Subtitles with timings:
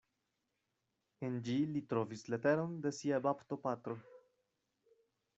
[1.27, 3.99] En ĝi li trovis leteron de sia baptopatro.